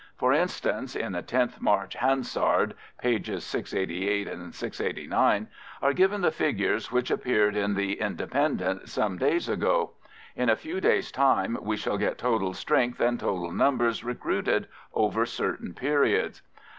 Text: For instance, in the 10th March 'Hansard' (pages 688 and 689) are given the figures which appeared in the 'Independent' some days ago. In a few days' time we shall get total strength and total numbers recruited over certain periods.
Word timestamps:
For 0.17 0.33
instance, 0.33 0.95
in 0.95 1.11
the 1.11 1.21
10th 1.21 1.61
March 1.61 1.93
'Hansard' 1.93 2.73
(pages 2.99 3.43
688 3.43 4.27
and 4.29 4.51
689) 4.55 5.47
are 5.79 5.93
given 5.93 6.21
the 6.21 6.31
figures 6.31 6.91
which 6.91 7.11
appeared 7.11 7.55
in 7.55 7.75
the 7.75 7.99
'Independent' 7.99 8.89
some 8.89 9.19
days 9.19 9.47
ago. 9.47 9.91
In 10.35 10.49
a 10.49 10.55
few 10.55 10.81
days' 10.81 11.11
time 11.11 11.55
we 11.61 11.77
shall 11.77 11.99
get 11.99 12.17
total 12.17 12.53
strength 12.55 12.99
and 12.99 13.19
total 13.19 13.51
numbers 13.51 14.03
recruited 14.03 14.67
over 14.91 15.23
certain 15.27 15.75
periods. 15.75 16.41